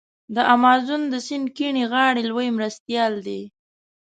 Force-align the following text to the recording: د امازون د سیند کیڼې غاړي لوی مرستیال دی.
د 0.35 0.37
امازون 0.55 1.01
د 1.09 1.15
سیند 1.27 1.47
کیڼې 1.57 1.83
غاړي 1.91 2.23
لوی 2.29 2.47
مرستیال 2.57 3.13
دی. 3.27 3.41